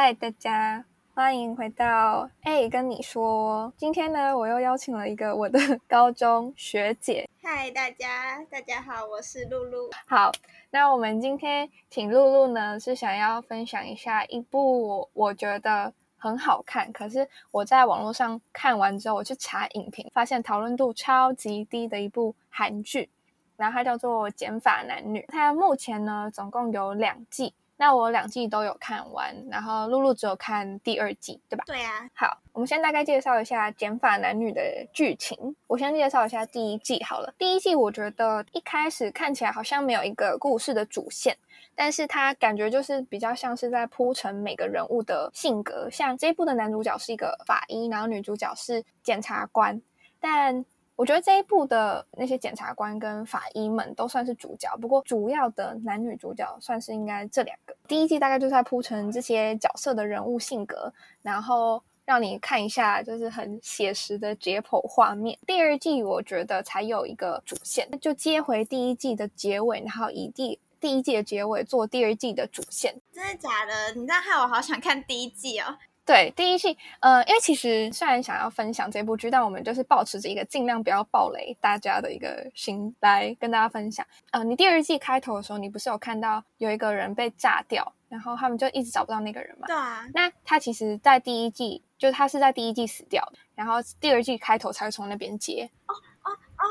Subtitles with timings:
[0.00, 5.58] 嗨，大家欢迎回到哎，跟你说，今天呢，我又邀请了一个我的
[5.88, 7.28] 高中学姐。
[7.42, 9.90] 嗨，大家，大家好，我是露露。
[10.06, 10.30] 好，
[10.70, 23.10] 那我们今天请露露呢，是想要分享一下一部我觉得很好看，可是我在网络上看完之后，我去查影评，发现讨论度超级低的一部韩剧，
[23.56, 27.52] 然后它叫做《减法男女》，它目前呢总共有两季。
[27.80, 31.62] 那我两季都有看完，然后露露只有看第二季，对吧？
[31.64, 32.10] 对啊。
[32.12, 34.60] 好，我们先大概介绍一下《减法男女》的
[34.92, 35.54] 剧情。
[35.68, 37.32] 我先介绍一下第一季好了。
[37.38, 41.36] 第一季我觉得一开始看起来好像没有一个故事的主线，
[41.76, 45.88] 但是它感觉就是比较像是在铺陈每个人物的性格。
[45.88, 49.80] 像这一部的男主角是一个法医，然后女主角是检察官，
[50.18, 50.64] 但。
[50.98, 57.76] 我觉得这一部的那些检察官跟法医们都算是主角，不过主要的男女主角算是应该这两个。
[57.86, 65.38] 第一季大概就是在铺陈这些角色的人物性格，然后让你看一下就是很写实的解剖画面。
[65.46, 72.92] 第二季我觉得才有一个主线，就接回第一季的结尾，然后以第第一季的结尾做第二季的主线。
[73.12, 73.94] 真的假的？
[73.94, 75.78] 你这样害我好想看第一季哦。
[76.08, 84.06] 对第一季，呃，因为其实虽然想要分享这部剧，但我们就是保持着一个尽量不要暴雷大家的一个心来跟大家分享。
[84.30, 89.66] 呃，你第二季开头的时候，你不是有看到有一个人被炸掉，然后他们就一直找不到那个人嘛？
[89.66, 90.06] 对啊。
[90.14, 95.68] 那他其实，在第一季，就他是在第一季死掉的，然后第二季开头才会从那边接。
[95.84, 96.64] 哦哦哦，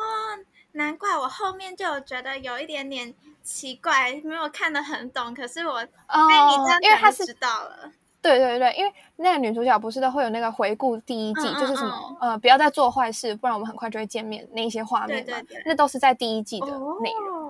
[0.72, 5.32] 难怪我后面就有觉得有一点点奇怪，没有看得很懂。
[5.36, 7.92] 可是我被你这样讲知道了。
[8.22, 17.47] 对对对，因为那个女主角不是都会有那个回顾第一季，就是什么呃，不要再做坏事，不然我们很快就会见面那一些画面嘛，那都是在第一季的内容。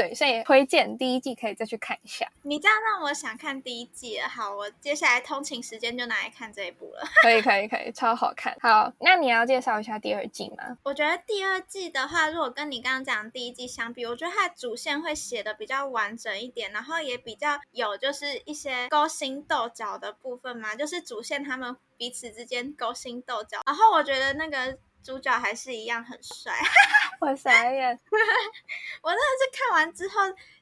[0.00, 2.26] 对，所以推荐第一季可以再去看一下。
[2.42, 4.26] 你这样让我想看第一季了。
[4.26, 7.02] 好，我接下来通勤时间就拿来看这一部了。
[7.22, 8.56] 可以，可以，可以，超好看。
[8.62, 10.78] 好，那你要介绍一下第二季吗？
[10.84, 23.60] 我觉得第二季的话，如果跟你刚刚讲第一季相比，我觉得它的主线会写的比较完整一点，然后也比较有就是一些勾心斗角的部分嘛，就是主线他们彼此之间勾心斗角。
[23.66, 24.78] 然后我觉得那个。
[25.02, 26.52] 主角还是一样很帅，
[27.20, 28.00] 我傻眼！
[29.02, 30.14] 我真的是看完之后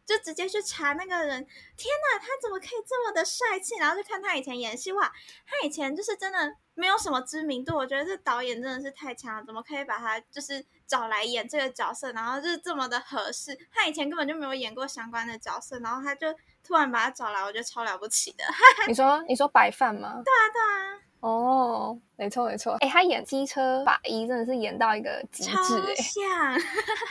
[0.04, 1.46] 就直接去查那个人，
[1.76, 3.76] 天哪，他怎么可以这么的帅气？
[3.76, 5.12] 然后就看他以前演戏，哇，
[5.46, 7.76] 他以前就是真的没有什么知名度。
[7.76, 13.56] 我觉得这导演真的是太强了，怎么可以把他就是找来演这个角色，然后就是这么的合适？
[13.72, 18.44] 他以前根本就没有演过相关的角色，然后他就突然把他找来，我觉得超了不起的。
[18.88, 20.20] 你说你说白饭吗？
[20.24, 20.98] 对啊，对啊。
[21.20, 26.58] 哦，没错没错，哎，他演机车法医真的是演到一个极致，哎，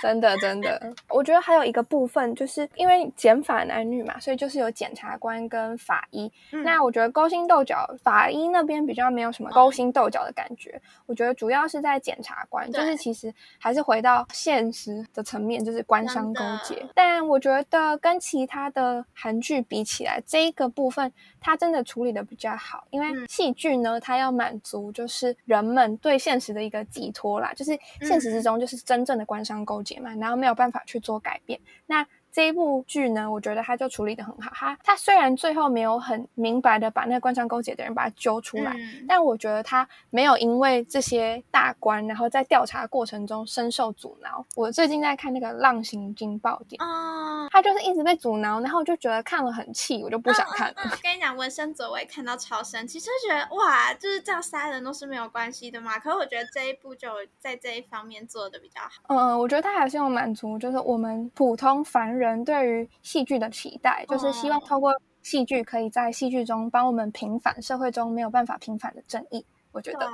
[0.01, 0.93] 真的真的。
[1.09, 6.31] 我觉得还有一个部分，就是因为检法男女嘛，所以就是有检察官跟法医。
[6.63, 10.81] 那我觉得勾心斗角，法医那边比较没有什么勾心斗角的感觉。
[11.05, 16.85] 我觉得主要是在检察官，就是其实还是回到现实的层面，就是官商勾结。
[16.93, 23.97] 但我觉得跟其他的韩剧比起来，这一个部分他真的处理的比较好，因为戏剧呢。
[23.99, 31.59] 它要满足就是人们对现实的一个寄托啦，就是现实之中就是真正的官商勾结嘛，然后没有办法去做改变。
[31.85, 34.51] 那这一部剧呢，我觉得他就处理的很好。
[34.53, 38.75] 他他虽然最后没有很明白的把那个官商勾结的人把他揪出来，
[39.07, 44.45] 但我觉得他没有因为这些大官，然后在调查过程中深受阻挠。
[44.55, 50.75] 我最近在看那个《浪行惊爆点》，哦，他就是一直被阻挠，然后我就觉得看了很气，我就不想看了。
[51.01, 55.97] 跟你讲，文森佐我也看到超生气，其实觉得哇，就是这样杀人都是没有关系的嘛。
[55.99, 57.09] 可是我觉得这一部就
[57.39, 58.89] 在这一方面做的比较好。
[59.07, 62.27] 嗯，我觉得他还是有满足，就是我们普通凡人。
[62.27, 69.45] 人对于戏剧的期待，就是希望透过戏剧，可以在戏剧中帮我们平反社会中没有办法平反的正义。
[69.71, 70.09] 我觉得，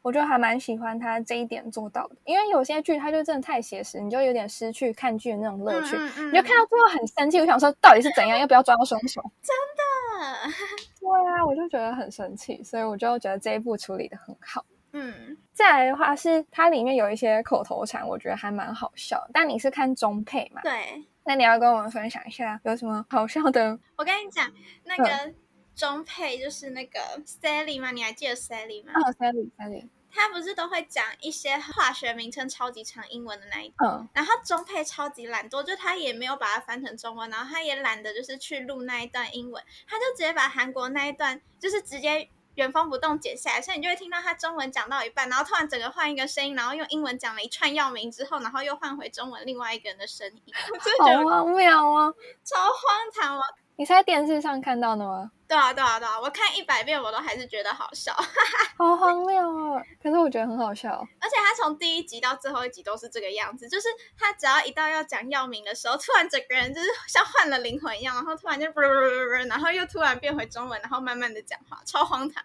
[0.00, 2.16] 我觉得还蛮喜欢他这一点做到的。
[2.24, 5.94] 因为有些剧，它就真的太写实，你就有点失去看剧的那种乐趣。
[5.96, 8.38] 你就看到最后很生气，我想说，到底是怎样？
[8.38, 9.20] 要不要抓到凶手？
[9.42, 10.54] 真的？
[11.00, 14.64] 对啊，我就觉得很生气，所以我就觉得这一部处理的很好。
[14.92, 19.28] 嗯，再来的话是它里面有一些口头禅，我觉得还蛮好笑。
[19.34, 20.62] 但你是看中配嘛？
[20.62, 21.04] 对。
[21.28, 23.78] 那你要跟我们分享一下有什么好笑的？
[23.96, 24.50] 我跟你讲，
[24.84, 25.34] 那个
[25.74, 27.90] 中配就是那个 Sally 吗？
[27.90, 28.92] 你还记得 Sally 吗？
[28.94, 42.30] 哦，Sally，Sally，他不是都会讲一些化学名称超级长英文的那一段，然后中配超级懒惰，就他也没有把它翻成中文，然后他也懒得就是去录那一段英文，他就直接把韩国那一段就是直接。
[42.58, 50.42] 原封不动剪下来，所以你就会听到他中文讲到一半，然后突然整个换一个声音，然后用英文讲了一串药名之后，然后又换回中文另外一个人的声音。
[50.98, 52.12] 好荒谬啊！
[52.44, 52.74] 超荒
[53.14, 53.38] 唐！
[53.38, 53.44] 啊
[53.76, 55.30] 你是在电视上看到的吗？
[55.48, 56.20] 对啊，对啊，对啊！
[56.20, 58.12] 我看一百遍，我都还是觉得好笑，
[58.76, 59.40] 好荒谬
[59.74, 59.82] 啊！
[60.02, 60.90] 可是我觉得很好笑，
[61.20, 72.44] 而且他从第一集到最后一集都是这个样子，就是他只要一到要讲药名的时候，突然整个人就是像换了灵魂一样，然后突然就不不不不， 然后又突然变回中文，然后慢慢的讲话，超荒唐，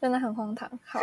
[0.00, 0.68] 真的很荒唐。
[0.84, 0.98] 好。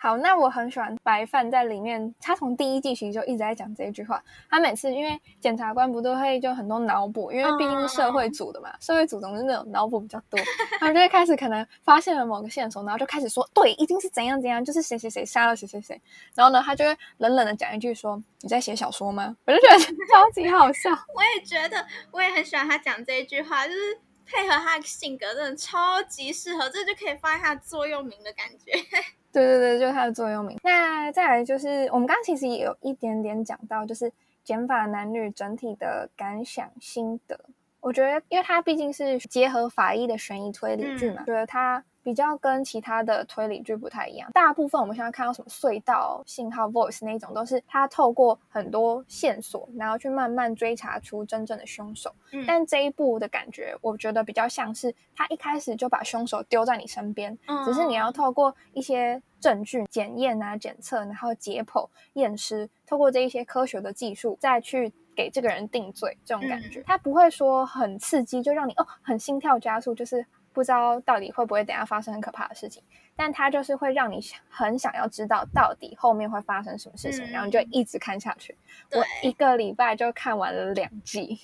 [0.00, 2.14] 好，那我很喜欢白饭在里面。
[2.20, 4.22] 他从第一季其实就一直在讲这一句话。
[4.48, 10.38] 他每次因为检察官不都会就很多脑补，因为毕竟是社会组的嘛，社会组总是那种脑补比较多。
[10.78, 16.00] 他们就会开始可能发现了某个线索，然后就开始说：“对，一定是怎样怎样，就是谁谁谁杀了谁谁谁。”
[16.36, 19.78] 然后呢，他就会冷冷的讲一句说：“你在写小说吗？”我就觉得
[20.12, 20.90] 超级好笑。
[21.12, 23.98] 我也觉得，我也很喜欢他讲这一句话，就是
[24.30, 28.72] 配合他的性格，真的超级适合，这就可以放在他的座右铭的感觉。
[29.32, 30.58] 对对对，就是他的座右铭。
[30.62, 34.12] 那再来就是，我们刚刚其实也有一点点讲到，就是
[34.44, 37.38] 减法男女整体的感想心得。
[37.80, 41.82] 我觉得，因为它毕竟是结合法医的悬疑推理剧嘛，觉得它。
[42.08, 52.10] 比较跟其他的推理剧不太一样，大部分我们现在看到什么隧道信号 voice 那种，都是他透过很多线索，然后去慢慢追查出真正的凶手。
[52.32, 66.16] 嗯，但这一部的感觉，我觉得比较像是他一开始就把凶手丢在你身边，只是你要透过一些证据检验啊、检测，然后解剖、验尸，透过这一些科学的技术，再去给这个人定罪。
[66.24, 70.24] 这种感觉，他不会说很刺激，就让你哦很心跳加速，就是。
[70.58, 72.82] 不知道到底会不会等下发生很可怕的事情，
[73.14, 78.58] 但它就是会让你想很想要知道到底后面会发生什么事情，然后你就一直看下去。
[78.90, 81.38] 我一个礼拜就看完了两季，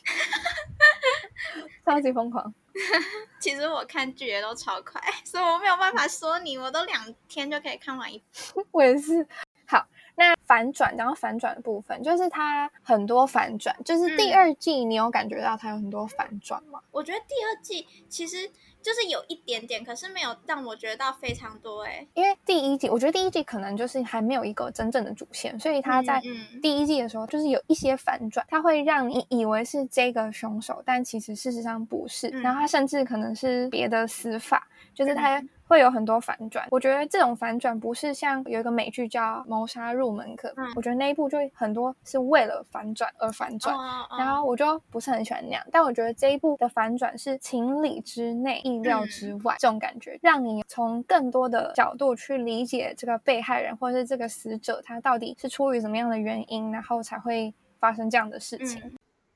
[1.86, 2.52] 超级疯狂。
[3.38, 8.18] 其实我看剧也都超快，所以我没有办法说你，我都两天就可以看完一
[8.52, 8.66] 部。
[8.72, 9.24] 我也是。
[9.64, 9.86] 好。
[10.16, 16.80] 那反转，然后反转的部分就是它很多反转，就是第二季你有感觉到它有很多反转吗？
[16.92, 18.48] 我觉得第二季其实
[18.84, 22.06] 就是有一点点，可是没有让我觉得到非常多哎。
[22.12, 26.20] 因为第一季，我觉得第一季可能就是还没有一个真正的主线，所以他在
[26.60, 35.42] 第一季的时候就是有一些反转，它会让你以为是这个凶手，但其实事实上不是，然后他甚至可能是别的死法，就是它。
[35.66, 43.74] 会有很多反转，我觉得这种反转不是像有一个美剧叫《谋杀入门课》，我觉得那一部就很多是为了反转而反转，
[44.18, 45.64] 然后我就不是很喜欢那样。
[45.72, 58.80] 但我觉得这一部的反转是情理之内、意料之外，这种感觉让你从更多的角度去理解这个被害人或者是这个死者他到底是出于什么样的原因，然后才会发生这样的事情。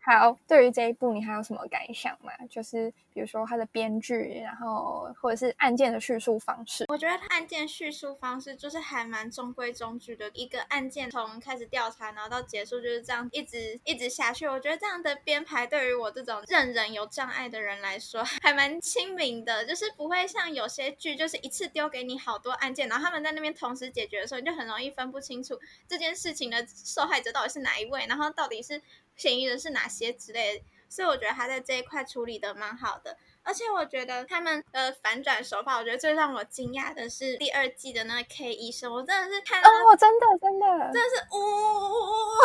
[0.00, 2.32] 好，对于这一部你还有什么感想吗？
[2.48, 6.86] 就是比如说它的编剧，然后或者是案件的叙述方式。
[6.88, 14.46] 我觉得案件叙述方式就是还蛮中规中矩的，一个案件从开始调查，然后到结束就是这样一直一直下去。
[14.46, 28.80] 我觉得这样的编排对于我这种认人有障碍的人来说 还蛮亲民的，就是不会像有些剧就是一次丢给你好多案件，然后他们在那边同时解决的时候，你就很容易分不清楚这件事情的受害者到底是哪一位，然后到底是。
[29.18, 33.18] 嫌疑人是哪些之类，所以我觉得他在这一块处理的蛮好的。
[33.48, 42.36] 而且我觉得他们的反转手法，我觉得最让我惊讶的是第二季的那个 K 医生，我真的是看哦，真的真的真的是呜呜呜，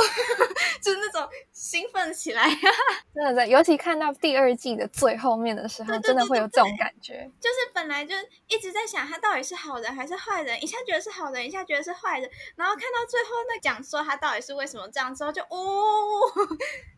[0.81, 2.47] 就是那种兴奋起来，
[3.13, 7.29] 真的在，尤其看到第二季的最后面的时候，真的会有这种感觉。
[7.41, 8.15] 就是本来就
[8.47, 15.57] 一直在想他到底是好人还是坏人，一下觉得是好人，一下觉得是坏人，然后看到最后那讲说他到底是为什么这样之后，就呜，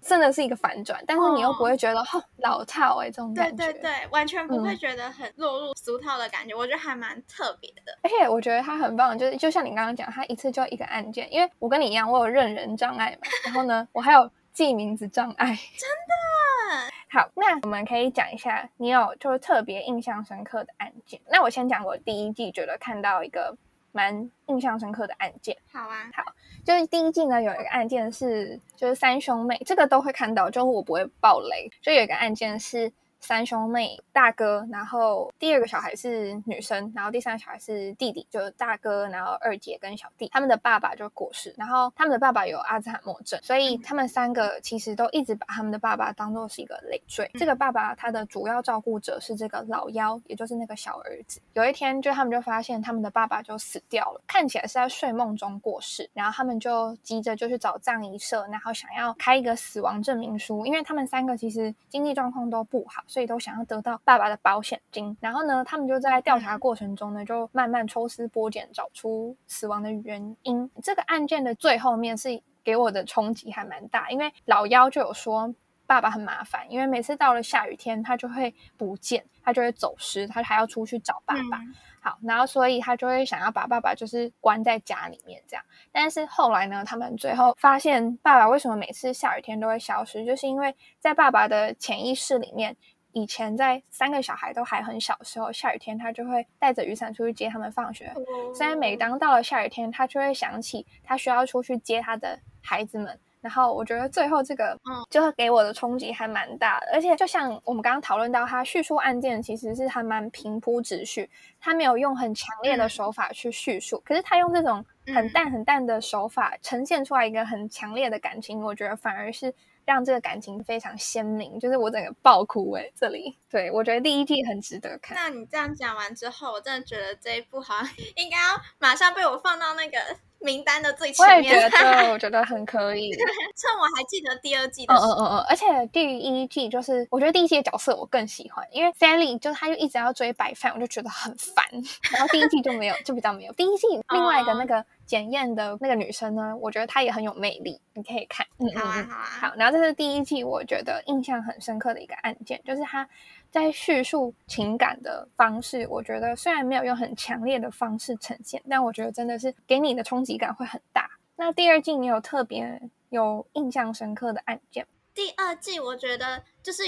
[0.07, 2.05] 真的是一个反转，但是你又不会觉得哦
[2.37, 3.94] 老套哎这种感觉，对对对。
[4.11, 7.97] 完全不会觉得很落入俗套的感觉，我觉得还蛮特别的。
[8.03, 11.31] 而且我觉得他很棒，就是就像你刚刚讲，他一次就一个案件。
[11.33, 15.47] 因为我跟你一样，我有认人障碍嘛，然后呢，我还有记名字障碍。
[15.47, 16.91] 真的？
[17.09, 21.21] 好，那我们可以讲一下你有就是特别印象深刻的案件。
[21.29, 23.55] 那我先讲我第一季觉得看到一个
[23.91, 25.55] 蛮印象深刻的案件。
[25.71, 26.23] 好啊，好，
[26.65, 31.69] 就是第一季呢有一个案件是就是三兄妹，这个都会看到，就我不会爆雷。
[31.81, 32.91] 就有一个案件是。
[33.25, 47.27] 三兄妹，大哥，然后第二个小孩是女生，然后第三个小孩是弟弟，就是大哥，然后二姐跟小弟，他们的爸爸就过世，然后他们的爸爸有阿兹海默症，所以他们三个其实都一直把他们的爸爸当做是一个累赘。
[47.33, 51.41] 这个爸爸他的主要照顾者是这个老幺，也就是那个小儿子。
[51.53, 63.03] 有一天，就他们就发现他们的爸爸就死掉了，看起来是在睡梦中过世，然后他们就急着就去找葬仪社，然后想要开一个死亡证明书，因为他们三个其实经济状况都不好。
[63.15, 70.69] 所以都想要得到爸爸的保险金，然后呢，他们就在调查过程中呢，就慢慢抽丝剥茧，找出死亡的原因。
[70.83, 75.55] 这个案件的最后面是给我的冲击还蛮大，因为老幺就有说，
[75.87, 81.61] 爸爸很麻烦，因为每次到了下雨天，他就会不见，他就会走失，他还要出去找爸爸。
[82.01, 85.63] 好，然后所以他就会想要把爸爸就是关在家里面这样。
[85.91, 92.75] 但是后来呢，他们最后发现爸爸为什么每次下雨天都会消失，就是因为在爸爸的潜意识里面。
[93.15, 98.13] 以前在三个小孩都还很小的时候，下雨天他就会带着雨伞出去接他们放学。
[98.53, 103.17] 所以每当到了下雨天，他就会想起他需要出去接他的孩子们。
[103.39, 106.87] 然后我觉得最后这个，嗯，就会给我的冲击还蛮大的。
[106.91, 111.29] 而且就像我们刚刚讨论到，他叙述案件其实是还蛮平铺直叙，
[111.61, 114.83] 他没有用很强烈的手法去叙述，可是他用这种
[115.15, 119.53] 很淡很淡的手法呈现出来一个很强烈的感情，我觉得反而是。
[119.85, 122.91] 让这个感情非常鲜明，就是我整个爆哭哎！
[122.99, 125.15] 这里对我觉得第一季很值得看。
[125.15, 127.87] 那你这样讲完之后，我真的觉得这一部好像
[128.17, 129.97] 应该要马上被我放到那个
[130.39, 131.55] 名单的最前面。
[131.55, 133.11] 我也觉 得，我觉得很可以。
[133.55, 141.63] 趁我还记得第二季的，嗯嗯嗯嗯，而且第一季就是我觉得第一季的角色我更喜欢，因为 Sally 就是他就一直要追白饭，我就觉得很烦。
[142.11, 143.53] 然后第一季就没有，就比较没有。
[143.53, 144.83] 第一季另外一个那个。
[145.05, 148.45] 检验的那个女生呢，我觉得她也很有魅力，你可以看。
[148.57, 149.23] 嗯好啊，好啊。
[149.23, 153.07] 好，然后这是第一季，我觉得印象很深刻的一个案件，就是她
[153.49, 161.09] 在叙述情感的方式，我觉得虽然没有用很强烈的方式呈现，但我觉得真的是给你的冲击感会很大。
[161.35, 164.87] 那第二季你有特别有印象深刻的案件？
[165.13, 166.83] 第二季我觉得就是。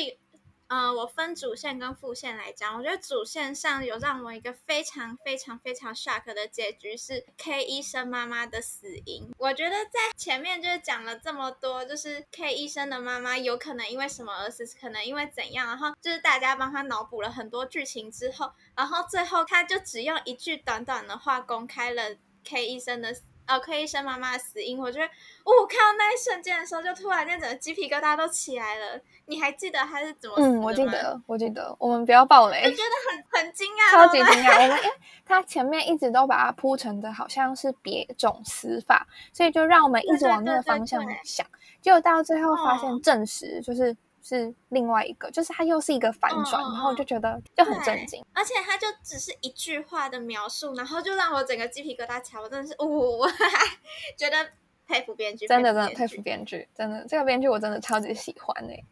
[0.68, 9.32] 呃，我分主线跟副线来讲，我觉得主线上有让我一个非常非常非常 shock 的结局是 K 医生妈妈的死因。
[9.38, 23.16] 我觉得在前面就是讲了这么多，就是 K 医生的妈妈有可能因为什么而死，可能因为怎样，然后就是大家帮他脑补了很多剧情之后，然后最后他就只用一句短短的话公开了 K 医生的。
[23.48, 29.00] 哦柯医生妈妈的死因，我觉得，哦，看到那一瞬间的时候，就突然间整个鸡皮疙瘩都起来了。
[29.26, 30.56] 你还记得他是怎么死的吗？
[30.58, 31.76] 嗯，我记得，我记得。
[31.80, 32.64] 我们不要爆雷。
[32.64, 34.64] 我觉得很很惊讶，超级惊讶。
[34.64, 34.92] 我们因为
[35.26, 41.46] 他前面一直都把它铺成的好像是别种死法，所以就让我们一直往那个方向想，
[41.82, 43.96] 结果到最后发现证实就是。
[44.28, 53.26] 是另外一个，就是它又是一个反转，然后我就觉得就很震惊，而且它就只是一句话的描述，然后就让我整个鸡皮疙瘩起来，我真的是呜，
[54.18, 54.50] 觉得
[54.86, 58.84] 佩服编剧，真的真的佩服编剧，真的这个编剧我真的超级喜欢哎，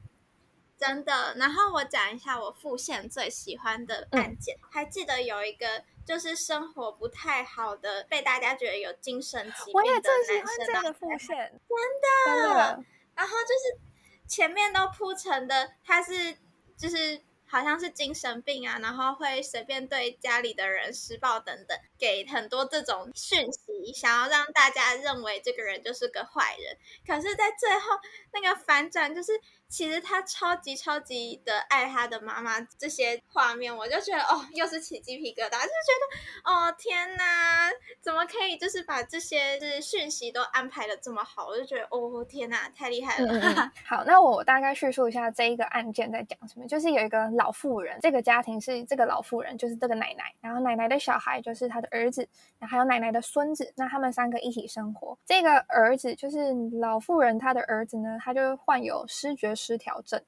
[0.78, 1.36] 真的。
[1.36, 10.10] 然后我讲一下我副线最喜欢的案件，还记得有一个就是生活不太好的，被大家觉得有精神疾病的
[10.46, 12.84] 男生的副线， 真的，
[13.16, 13.82] 然后就是。
[14.28, 16.38] 前面都铺成的，他是
[16.78, 26.78] 就是好像是精神病啊，然后会随便对家里的人施暴等等，给很多这种讯息，想要让大家认为这个人就是个坏人。
[27.06, 27.92] 可是，在最后
[28.34, 29.34] 那个反转就是。
[29.68, 41.48] 其实他超级超级的爱他的妈妈，这些画面我就觉得哦，又是起鸡皮疙瘩，就觉得哦天哪，怎么可以就是把这些是讯息都安排的这么好？
[41.48, 43.74] 我就觉得哦天哪，太厉害了。
[43.84, 52.28] 好，那我大概叙述一下这一个案件在讲什么，就是有一个老妇人，这个家庭是这个老妇人就是这个奶奶，然后奶奶的小孩就是他的儿子，
[52.60, 55.18] 然后还有奶奶的孙子，那他们三个一起生活。
[55.26, 59.56] 这个儿子就是老妇人她的儿子呢，他就患有失觉。
[59.56, 60.22] 失调症，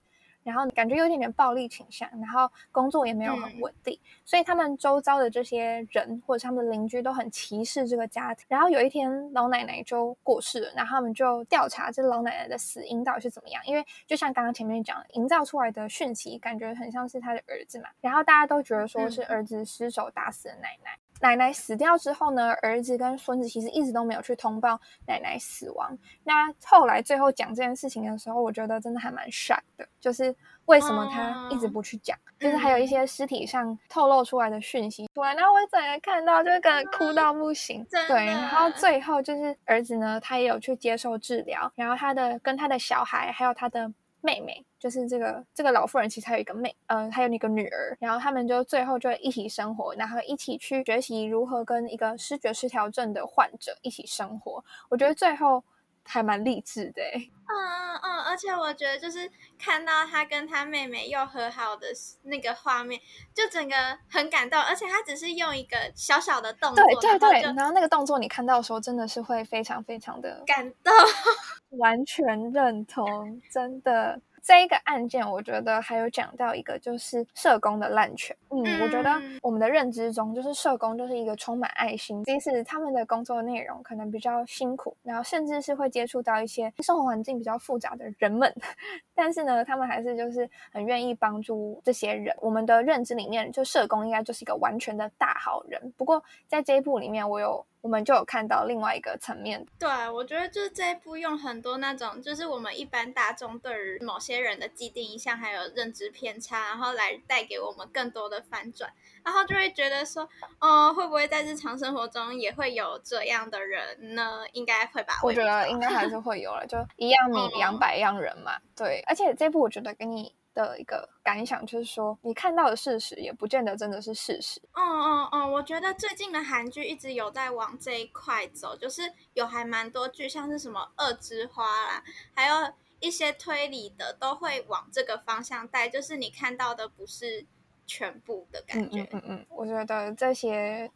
[0.43, 8.45] 然后感觉有一点点暴力倾向，然后工作也没有很稳定，所以他们周遭的这些人或者他们的邻居都很歧视这个家庭。
[8.47, 20.97] 然后有一天老奶奶就过世了，然后他们就调查这老奶奶的死因到底是怎么样，因为就像刚刚前面讲，营造出来的讯息感觉很像是他的儿子嘛，然后大家都觉得说是儿子失手打死了奶奶。
[21.21, 25.97] 奶奶死掉之后呢，儿子跟孙子其实一直都没有去通报奶奶死亡。
[26.23, 37.85] 那后来最后讲这件事情的时候，我觉得真的还蛮帅的，就是为什么他一直不去讲，就是还有一些尸体上透露出来的讯息出来，然后我整个看到就跟哭到不行。
[37.89, 43.91] 对，然后最后就是儿子呢，他也有去接受治疗，然后他的跟他的小孩还有他的。
[44.21, 54.63] 妹妹就是这个这个老妇人，其实还有一个妹，呃，还有那个女儿，然后他们就最后就一起生活，然后一起去学习如何跟一个失觉失调症的患者一起生活。
[54.89, 55.63] 我觉得最后
[56.03, 61.87] 还蛮励志的，嗯嗯嗯，而且我觉得就是看到他跟他妹妹又和好的
[62.23, 62.99] 那个画面，
[63.33, 63.75] 就整个
[64.09, 70.93] 很感动，而且他只是用一个小小的动作，对对对，然后那个动作你看到的时候，真的是会非常非常的感动。
[71.71, 78.35] 完全认同，真的这一个案件，我觉得还有讲到一个就是社工的滥权。
[78.49, 88.53] 嗯，我觉得我们的认知中，就是社工就是一个充满爱心，即使他们的工作内容可能比较辛苦，然后甚至是会接触到一些生活环境比较复杂的人们
[89.13, 92.33] 但是呢，他们还是就是很愿意帮助这些人。
[92.39, 95.93] 我们的认知里面，就社工应该就是一个完全的大好人。
[95.97, 97.65] 不过在这一部里面，我有。
[97.81, 99.65] 我们就有看到另外一个层面。
[99.79, 108.91] 对，我觉得就是这一部用很多那种，就是我们一般大众对于某些人的既定印象还有认知偏差，然后来带给我们更多的反转，
[109.23, 110.27] 然后就会觉得说，
[110.59, 114.41] 哦，会不会在日常生活中也会有这样的人呢？
[114.53, 115.19] 应该会吧？
[115.23, 118.57] 我觉得应该还是会有了，就一样米 养百样人嘛。
[118.75, 120.33] 对，而且这部我觉得跟你。
[120.57, 124.59] 的一个感想就是说，你看到的事实也不见得真的是事实。
[124.73, 135.87] 嗯嗯嗯，我觉得最近的韩剧一直有在往这一块走，就是有还蛮多剧，像是什么《恶之花》啦，还有一些推理的，都会往这个方向带。
[135.87, 137.45] 就是你看到的不是
[137.85, 139.03] 全部的感觉。
[139.03, 140.89] 嗯嗯嗯，我觉得这些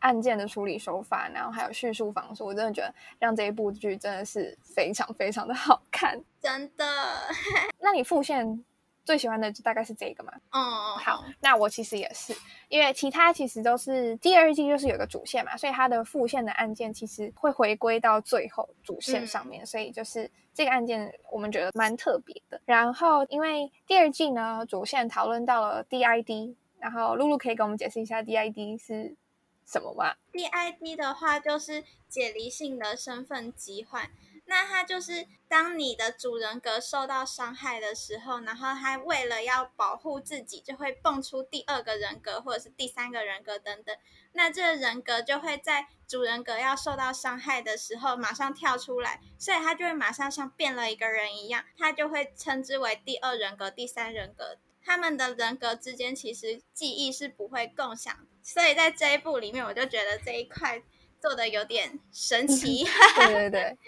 [0.00, 6.22] 案件的处理手法，然后还有叙述方式，我真的觉得让这一部剧真的是非常非常的好看。
[6.40, 6.84] 真的？
[7.80, 8.64] 那你复现？
[9.08, 10.30] 最喜欢的就大概是这个嘛。
[10.50, 10.60] 嗯，
[10.98, 12.36] 好，那我其实也是，
[12.68, 22.60] 因为其他其实都是第二季就是有个主线嘛，所以它的副线的案件其实会回归到最后主线上面，所以就是这个案件我们觉得蛮特别的。
[22.66, 29.16] 然后因为第二季呢，主线讨论到了 DID，然后露露可以给我们解释一下 DID 是
[29.64, 34.10] 什么吗？DID 的话就是解离性的身份疾患。
[34.50, 43.94] 那它就是当你的主人格受到伤害的时候，然后他为了要保护自己，就会蹦出第二个人格或者是第三个人格等等。
[44.32, 54.56] 那这个人格就会在主人格要受到伤害的时候马上跳出来，所以他就会马上像变了一个人一样，他就会称之为第二人格、第三人格。
[54.82, 60.82] 他们的人格之间其实记忆是不会共享，所以在这一部里面，我就觉得这一块
[61.20, 62.86] 做的有点神奇。
[63.16, 63.78] 对对对。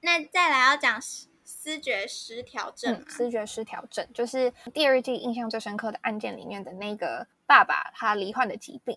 [0.00, 1.00] 那再来要讲
[1.44, 8.96] 思觉失调症，思觉失调症就是第二季印象最深刻的案件里面的那个爸爸他罹患的疾病。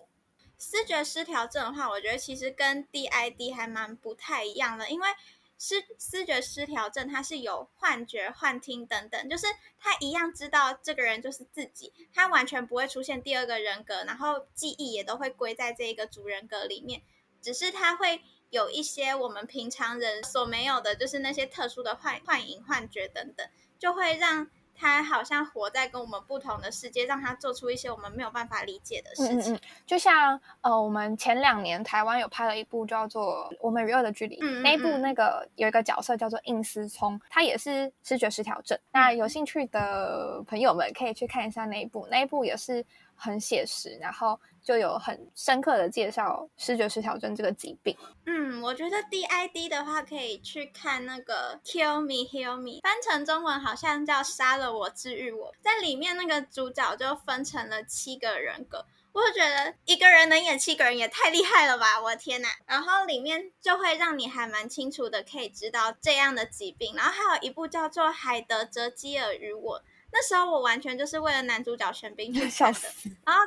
[0.58, 5.08] 思觉失调症的话，我觉得其实跟 DID 还蛮不太一样的，因为
[5.58, 9.46] 思思觉失调症它是有幻觉、幻听等等，就是
[9.80, 17.02] 他一样知道这个人就是自己，他完全不会出现第二个人格，然后记忆也都会归在这一个主人格里面，
[17.40, 18.22] 只是他会。
[18.52, 23.46] 有一些我们平常人所没有的，就是那些特殊的幻幻影、幻觉等等，
[23.78, 29.54] 就会让他好像活在跟我们不同的世界，让他做出一些我们没有办法理解的事情。
[29.54, 38.78] 嗯嗯嗯，就像呃，我们前两年台湾有拍了一部叫做《我们与恶的距离》，那一部那个有一个角色叫做应思聪，他也是视觉失调症。
[38.92, 42.84] 那有兴趣的朋友们可以去看一下那一部，那一部也是
[43.22, 44.38] 很写实，然后。
[44.64, 47.98] 就有很深刻的介绍视觉失调症这个疾病。
[48.26, 55.52] 嗯，我觉得 DID 的话可以去看那个 Kill Me Heal Me，翻成中文好像叫杀了我治愈我。
[55.60, 62.00] 在里面那个主角就分成了七个人格，我就觉得一个人能演七个人也太厉害了吧！
[62.00, 62.48] 我的天哪！
[62.64, 66.94] 然后里面就会让你还蛮清楚的可以知道这样的疾病。
[66.94, 69.80] 然后还有一部叫做《海德泽基尔与我》。
[70.12, 72.78] 那时候我完全就是为了男主角玄彬去笑的，
[73.24, 73.42] 然后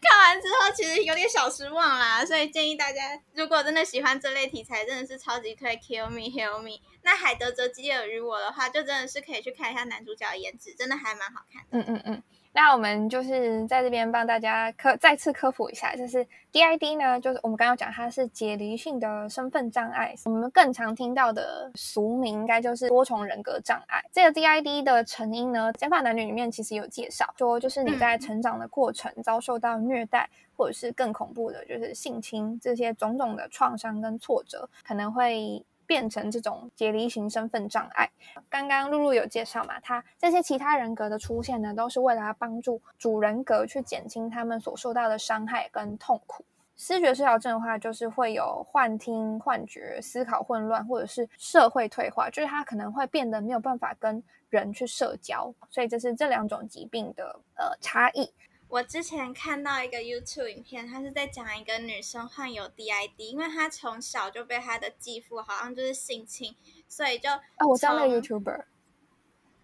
[0.00, 6.80] 看完之后其实有点小失望啦，所以建议大家如果真的喜欢这类题材，真的是超级推 Kill Me Heal Me。
[7.02, 11.68] 那海德泽基尔与我的话，就真的是可以去看一下男主角的颜值，真的还蛮好看的。
[11.72, 12.22] 嗯嗯嗯。
[12.56, 24.02] 那我们就是在这边帮大家科再次科普一下，就是 DID 呢，就是我们刚刚讲它是解离性的身份障碍，我们更常听到的俗名应该就是多重人格障碍。
[24.10, 35.62] 这个 DID 的成因呢，《减法男女》里面其实有介绍，说就是你在成长的过程遭受到虐待，或者是更恐怖的，就是性侵这些种种的创伤跟挫折，可能会。
[35.86, 38.10] 变成这种解离型身份障碍。
[38.50, 46.44] 刚刚露露有介绍嘛，他这些其他人格的出现呢，都是为了帮助主人格去减轻他们所受到的伤害跟痛苦。
[46.78, 55.50] 思觉失调症的话，就是会有幻听、幻觉、思考混乱，或者是社会退化，就是他可能会变得没有办法跟人去社交。
[55.70, 58.30] 所以这是这两种疾病的呃差异。
[58.68, 66.56] 我之前看到一个 YouTube 影片，他是在讲一个女生患有 DID，因为她从小就被她的继父好像就是性侵，
[66.88, 68.64] 所以就啊，我知道那个 YouTuber，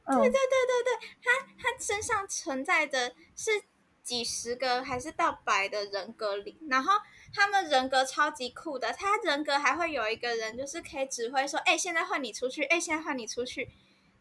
[0.06, 3.64] 对对对对对，她她身上存在的是
[4.04, 6.92] 几十个还是到百的人格里，然后
[7.34, 13.64] 他们人格超级酷的，他人格还会有一个人就是可以指挥说，哎，现在换你出去，哎，现在换你出去，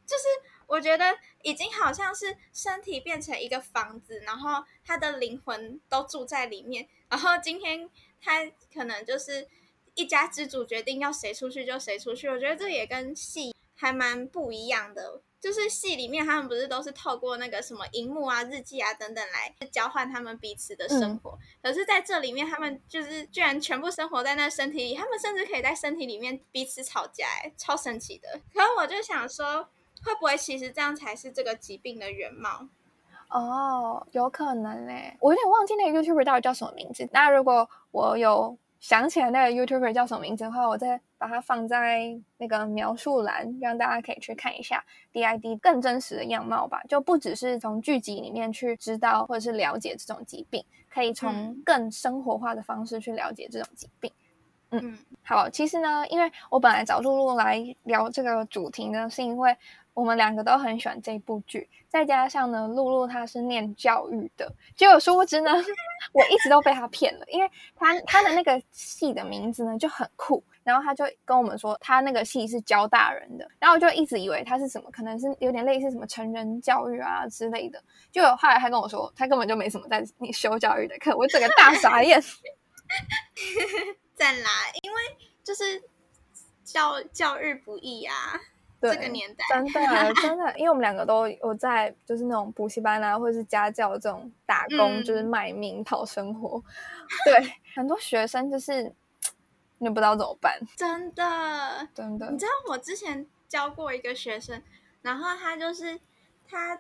[0.08, 0.24] 就是。
[0.72, 6.88] 我觉得已经好像是身体变成一个房子，然后他的灵魂都住在里面。
[7.10, 7.90] 然后今天
[8.22, 9.46] 他可能就是
[9.96, 12.30] 一家之主决定要谁出去就谁出去。
[12.30, 15.22] 我觉得这也跟戏还蛮不一样的。
[15.42, 28.40] 就是戏里面他们不是都是透过那个什么荧幕啊、日记啊等等来交换他们彼此的生活，可是在这里面他们就是居然全部生活在那身体里，他们甚至可以在身体里面彼此吵架，哎，超神奇的。
[28.54, 29.68] 可是我就想说，
[30.04, 32.68] 会不会其实这样才是这个疾病的原貌？
[33.30, 37.08] 哦，有可能嘞，我有点忘记那个 YouTuber 到底叫什么名字。
[37.14, 44.84] 那如果我有想起来那个 YouTuber 叫什么名字的话，我再把它放在那个描述栏，让大家可以去看一下
[45.14, 46.84] DID 更真实的样貌吧。
[46.90, 54.12] 就不只是从剧集里面去知道或者是了解这种疾病，可以从更生活化的方式去了解这种疾病。
[54.72, 59.56] 嗯，好，其实呢，因为我本来找露露来聊这个主题呢，是因为。
[59.94, 65.52] 我们两个都很喜欢这部剧，再加上呢，露露她是念教育的，结果殊不知呢，
[66.14, 82.18] 我一直都被她骗了，因为她她的那个戏的名字呢就很酷，然后她就跟我们说她那个戏是教大人的，然后我就一直以为她是什么，可能是有点类似什么成人教育啊之类的，就后来她跟我说，她根本就没什么在你修教育的课，我整个大傻眼，
[84.16, 84.50] 赞啦，
[84.84, 84.98] 因为
[85.44, 85.84] 就是
[86.64, 88.16] 教教育不易啊。
[88.82, 96.64] 这个年代真的真的，因为我们两个都有在就是那种补习班啊，或者是家教这种打工，就是卖命讨生活。
[97.26, 98.92] 对，很多学生就是
[99.78, 102.32] 你不知道怎么办，真的真的。
[102.32, 104.62] 你知道我之前教过一个学生，
[105.04, 106.00] 然后他就是
[106.50, 106.80] 他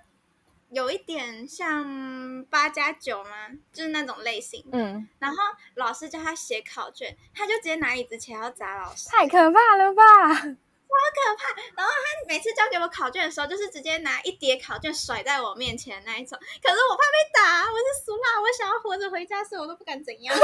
[0.70, 3.30] 有一点像八加九吗？
[3.72, 4.66] 就是那种类型。
[4.72, 5.08] 嗯。
[5.20, 5.38] 然后
[5.76, 10.58] 老师叫他写考卷，他就直接拿椅子起来要砸老师，太可怕了吧！
[10.98, 11.44] 好可怕！
[11.78, 16.38] 然后他每次交给我考卷的时候，就是直接拿一叠考卷甩在我面前那一种。
[16.62, 20.36] 可是我怕被打，我是俗辣，我想要活着回家，所以我都不敢怎样。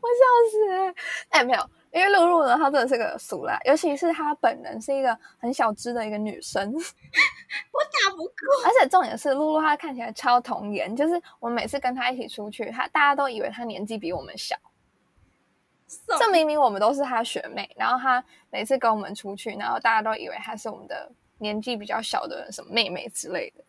[0.00, 0.94] 我笑死哎！
[1.30, 6.80] 哎，没有，因为露露呢，她真的是个俗辣，尤其是她本人是一个很小只的一个女生， 我
[7.84, 8.32] 打不过。
[8.64, 14.56] 而且重点是，露露她看起来超童颜，就是我们每次跟她一起出去，她大家都以为她年纪比我们小。
[16.18, 23.64] 这明明我们都是他学妹，然后他每次跟我们出去，然后大家都以为他是我们的年纪比较小的什么妹妹之类的。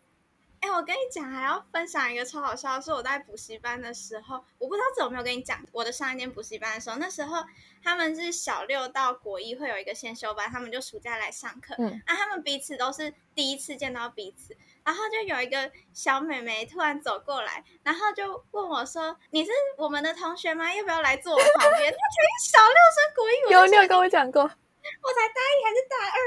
[0.61, 5.59] 哎，我跟你讲，还要分享一个超好笑，是我在补习班的时候，我不知道这有没有跟你讲。
[5.73, 7.43] 我的上一间补习班的时候，那时候
[7.83, 14.55] 他们是小六到国一会有一个先修班，他们就暑假来上课，嗯，啊，他们彼此都是第一次见到彼此。
[14.85, 20.73] 然后就有一个小美眉突然走过来，然后就问我说：“你是我们的同学吗？
[20.73, 26.17] 要不要来坐我旁边？”她才小六生国语，有你有跟我讲过，我才大一还是大二，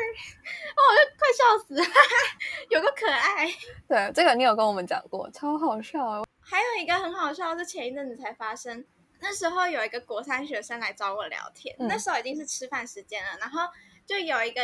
[0.75, 1.85] 哦我就快笑死了，
[2.71, 3.47] 有个可爱。
[3.87, 6.25] 对，这个你有跟我们讲过，超好笑。
[6.41, 8.85] 还有一个很好笑是前一阵子才发生，
[9.21, 13.69] 那时候有一个国三学生来找我聊天，那时候已经是吃饭时间了，然后
[14.07, 14.63] 就有一个。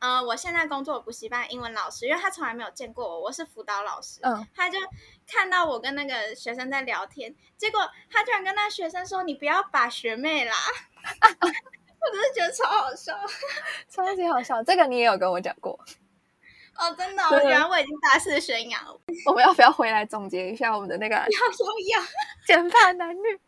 [0.00, 4.20] 呃，我现在工作补习班英文老师，因为他从来没有见过我，我是辅导老师。
[4.22, 4.78] 嗯，他就
[5.26, 10.54] 看到我跟那个学生在聊天，结果他居然跟那学生说：“你不要把学妹啦！
[12.00, 13.12] ”我真的觉得超好笑，
[13.90, 14.62] 超级好笑。
[14.62, 15.78] 这个你也有跟我讲过
[16.76, 19.00] 哦，真的，原来我已经大肆宣扬了。
[19.26, 21.16] 我们要不要回来总结一下我们的那个？
[21.16, 22.06] 要要要，
[22.46, 23.40] 减法男女。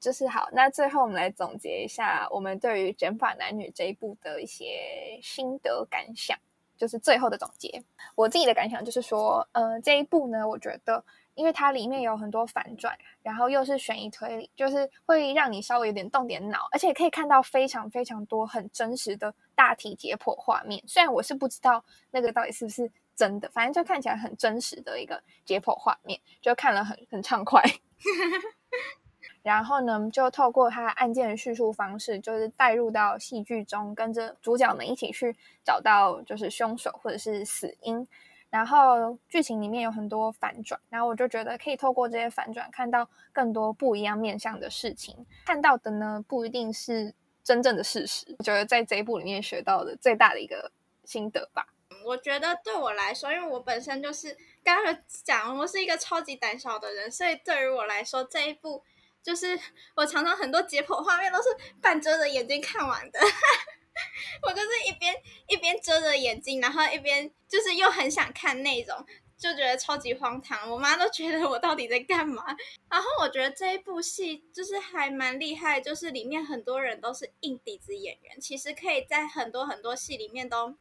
[0.00, 6.38] 就是好，那最后我们来总结一下我们对于《卷发男女》这一部的一些心得感想，
[6.76, 7.82] 就是最后的总结。
[8.14, 20.82] 我自己的感想就是说，呃，这一部呢，我觉得因为它里面有很多反转，然后又是悬疑推理，就是会让你稍微有点动点脑，而且可以看到非常非常多很真实的大体解剖画面。
[20.86, 27.62] 虽然我是不知道那个到底是不是真的，反正就看起来很真实的一个解剖画面，就看了很很畅快。
[29.42, 38.06] 然后呢，就透过他案件的叙述方式，就是带入到戏剧中，跟着主角们一起去找到就是凶手或者是死因。
[38.50, 45.26] 然后剧情里面有很多反转，然后我就觉得可以透过这些反转，看到更多不一样面向的事情。
[45.44, 48.36] 看到的呢，不一定是真正的事实。
[48.38, 50.70] 我觉得在这一部里面学到的最大的一个
[51.04, 51.66] 心得吧。
[52.04, 58.84] 我觉得对我来说，因为我本身就是刚刚讲，我是一个超级胆小的人，所以对于我来说这一部。
[59.22, 59.58] 就是
[59.94, 61.48] 我常常很多解剖画面都是
[61.80, 63.20] 半遮着眼睛看完的，
[64.42, 65.14] 我就是一边
[65.48, 69.06] 一边遮着眼睛，然后一边就是又很想看内容，
[69.38, 70.68] 就觉得超级荒唐。
[70.70, 72.44] 我妈都觉得我到底在干嘛。
[72.90, 80.74] 然后我觉得这一部戏就是还蛮厉害，就是里面很多人都是硬底子演员，其实可以在很多很多戏里面都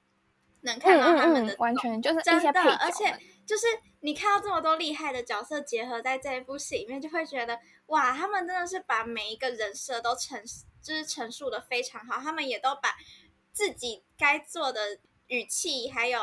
[0.62, 3.20] 能看到他们的，完全就是一些配角，而且。
[3.52, 3.68] 就是
[4.00, 10.42] 你看到这么多厉害的角色结合在这一部戏里面，就会觉得哇，他们真的是把每一个人设都陈，
[10.82, 12.22] 就是陈述的非常好。
[12.22, 12.96] 他们也都把
[13.52, 16.18] 自己该做的语气还有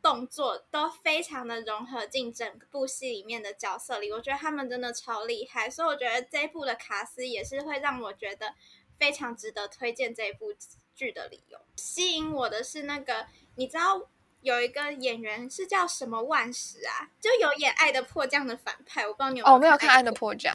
[0.00, 4.10] 动作都非常的融合进整部戏里面的角色里。
[4.10, 8.54] 我觉得他们真的超厉害，所以我觉得这一部的卡斯也是会让我觉得
[8.96, 10.54] 非常值得推荐这一部
[10.94, 11.60] 剧的理由。
[11.76, 14.08] 吸引我的是那个，你知道。
[14.42, 20.54] 有一个演员是叫什么万石啊，就有演《爱的迫降》的反派，我不知道你有哦，没有看《爱的迫降》。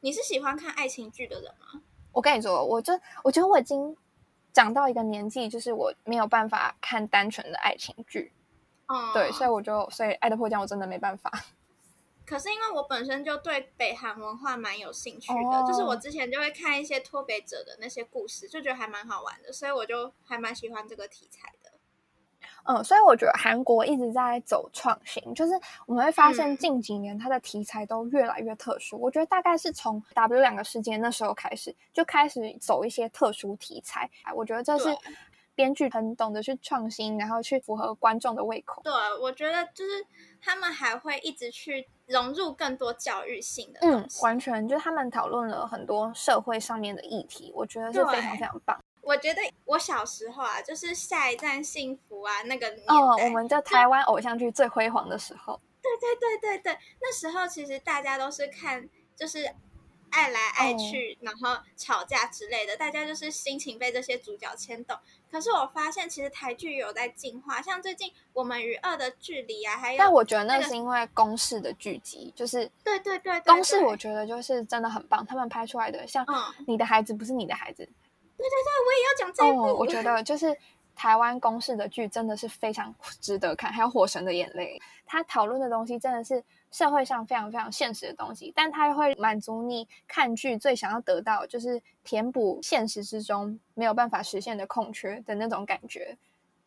[0.00, 1.82] 你是喜欢看爱情剧的人吗？
[2.12, 3.96] 我跟你说，我就我觉得我已经
[4.52, 8.32] 长到一个年纪，就是我没有办法看单纯的爱情剧。
[8.88, 11.30] 哦，对，所以我就所以《爱的迫降》我真的没办法。
[12.26, 21.69] 可是因为我本身就对北韩文化蛮有兴趣的，就是我之前就会看一些脱北者的那些故事，就觉得还蛮好玩的，所以我就还蛮喜欢这个题材的。
[22.70, 25.54] 嗯，所以我觉得韩国一直在走创新，就是
[25.86, 28.96] 我们会发现近几年它的题材都越来越特殊。
[28.96, 34.08] 我觉得大概是从 W 两个事件那时候开始，就开始走一些特殊题材。
[34.36, 34.88] 我觉得这是
[35.56, 38.80] 编剧很懂得去创新，然后去符合观众的胃口。
[38.84, 40.06] 对，我觉得就是
[40.40, 48.78] 他们还会一直去融入更多教育性的嗯，完全就是他们讨论了很多社会上面的议题，我觉得是非常非常棒。
[49.02, 55.60] 我觉得我小时候啊，就是下一站幸福啊那个年代，哦，我们在台湾偶像剧最辉煌的时候。
[55.82, 59.54] 对对对对对，那时候其实大家都是看就是。
[60.12, 64.98] 爱来爱去，然后吵架之类的，大家就是心情被这些主角牵动。
[65.30, 69.98] 可是我发现，其实台剧有在进化，像最近《我们与恶的距离》啊，还有……
[70.00, 76.26] 但我觉得那是因为公式的剧集，就是对对对，公式我觉得就是真的很棒，他们拍出来的像
[76.66, 77.84] 《你的孩子不是你的孩子》，
[78.40, 79.78] 对对对，我也要讲这部。
[79.78, 80.56] 我觉得就是
[80.96, 86.42] 台湾公式的剧真的是非常值得看，还有《火神的眼泪》，他讨论的东西真的是。
[86.72, 96.16] 社会上非常非常现实的东西，但他又会满足你看剧最想要得到，就是填补现实之中没有办法实现的空缺的那种感觉。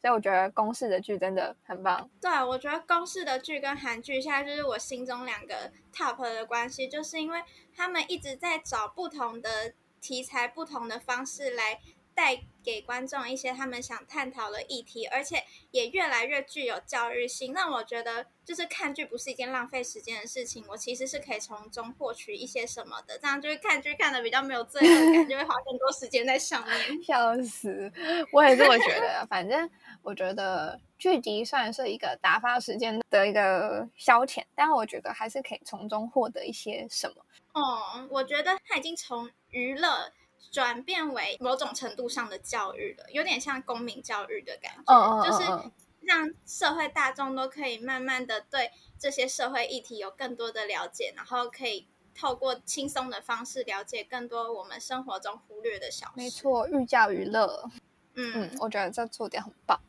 [0.01, 2.09] 所以我觉得公式的剧真的很棒。
[2.19, 7.41] 对，我觉得公式的剧跟韩剧现在就是我心中两个 top 的关系，就是因为
[7.73, 11.79] 他们一直在找不同的题材、不同的方式来。
[12.15, 17.53] 带给观众一些他们想探讨的议题，而且也越来越具有教育性。
[17.53, 20.63] 那我觉得，就是看剧不是一件浪费时间的事情。
[20.69, 26.77] 我其实是可以从中获取一些什么的，这样就是看剧看的比较没有罪恶感， 就会花更多时间在上面。
[27.01, 27.91] 笑死，
[28.31, 29.25] 我也这么觉得。
[29.27, 29.67] 反正
[30.03, 37.25] 我觉得剧集算是一个打发时间的一个消遣，但我觉得还是可以从中获得一些什么。
[37.53, 40.11] 哦，我觉得他已经从娱乐。
[40.51, 56.13] 转变为某种程度上的教育了，有点像公民教育的感觉，就是让社会大众都可以慢慢的对这些社会议题有更多的了解，然后可以透过轻松的方式了解更多我们生活中忽略的小事。
[56.17, 57.71] 没错，寓教于乐。
[58.13, 59.79] 嗯，我觉得这做点很棒。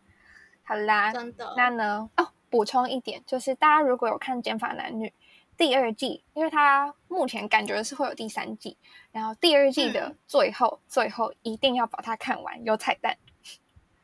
[0.63, 1.53] 好啦，真的。
[1.59, 2.09] 那呢？
[2.17, 5.09] 哦，补充一点，就是大家如果有看《减法男女》。
[5.57, 8.77] 第二季，因为它目前感觉是会有第三季，
[9.13, 13.17] 然后第二季的最后，最后一定要把它看完，有彩蛋，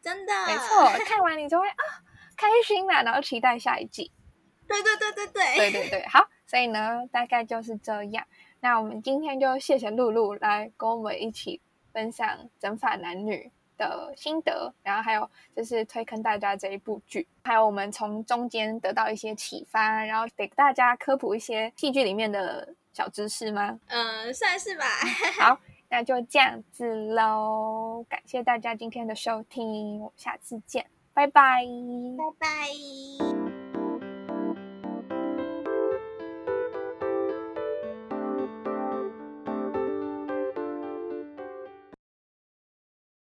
[0.00, 1.82] 真的，没错， 看完你就会啊
[2.36, 4.12] 开心啦，然后期待下一季。
[4.66, 8.24] 对对对对对，对对对， 好，所以呢，大概就是这样。
[8.60, 11.60] 那我们今天就谢谢露露来跟我们一起
[11.92, 12.28] 分享
[12.60, 13.34] 《整法男女》。
[13.88, 23.80] 的心得，然后还有就是推坑大家这一部剧，还有我们从中间得到一些启发，然后给大家科普一些戏剧里面的小知识吗？
[23.88, 24.84] 嗯，算是吧。
[25.40, 31.64] 好，那就这样子喽，感谢大家今天的收听，我们下次见，拜拜，
[32.18, 33.49] 拜拜。